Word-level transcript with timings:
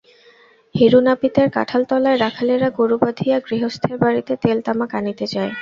হীরু 0.75 0.99
নাপিতের 1.01 1.47
কাঁঠালতলায় 1.49 2.17
রাখালেরা 2.17 2.69
গরু 2.77 2.95
বাঁধিয়া 2.97 3.37
গৃহস্থের 3.39 3.95
বাড়িতে 3.97 4.33
তেল-তামাক 4.43 4.91
আনিতে 4.95 5.25
যায়। 5.27 5.49